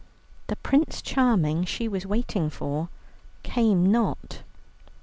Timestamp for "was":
1.87-2.07